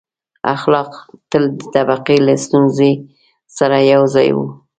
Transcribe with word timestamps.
•اخلاق 0.55 0.91
تل 1.31 1.43
د 1.59 1.61
طبقې 1.73 2.17
له 2.27 2.33
ستونزې 2.43 2.91
سره 3.57 3.77
یو 3.93 4.01
ځای 4.15 4.29
وو. 4.35 4.47